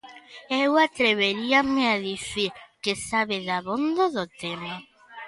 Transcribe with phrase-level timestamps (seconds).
[0.63, 2.51] Eu atreveríame a dicir
[2.83, 4.73] que sabe dabondo do tema.